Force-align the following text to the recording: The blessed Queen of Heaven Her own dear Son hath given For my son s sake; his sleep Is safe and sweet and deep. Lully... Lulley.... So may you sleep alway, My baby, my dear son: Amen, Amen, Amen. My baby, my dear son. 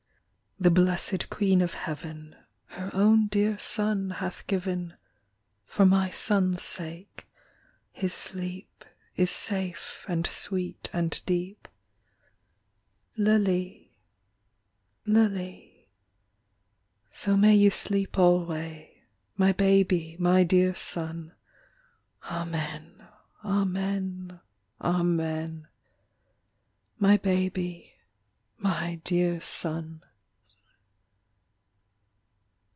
The 0.59 0.69
blessed 0.69 1.31
Queen 1.31 1.59
of 1.63 1.73
Heaven 1.73 2.35
Her 2.67 2.91
own 2.93 3.25
dear 3.25 3.57
Son 3.57 4.11
hath 4.11 4.45
given 4.45 4.93
For 5.65 5.87
my 5.87 6.11
son 6.11 6.53
s 6.53 6.61
sake; 6.61 7.27
his 7.91 8.13
sleep 8.13 8.85
Is 9.15 9.31
safe 9.31 10.05
and 10.07 10.27
sweet 10.27 10.87
and 10.93 11.19
deep. 11.25 11.67
Lully... 13.17 13.95
Lulley.... 15.07 15.87
So 17.11 17.35
may 17.35 17.55
you 17.55 17.71
sleep 17.71 18.19
alway, 18.19 19.01
My 19.35 19.53
baby, 19.53 20.15
my 20.19 20.43
dear 20.43 20.75
son: 20.75 21.31
Amen, 22.31 23.03
Amen, 23.43 24.39
Amen. 24.79 25.67
My 26.99 27.17
baby, 27.17 27.93
my 28.59 29.01
dear 29.03 29.41
son. 29.41 30.03